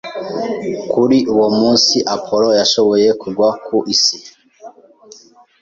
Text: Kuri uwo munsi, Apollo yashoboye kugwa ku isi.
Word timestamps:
Kuri 0.91 1.17
uwo 1.33 1.47
munsi, 1.59 1.95
Apollo 2.15 2.49
yashoboye 2.59 3.07
kugwa 3.21 3.49
ku 3.65 3.75
isi. 3.93 4.17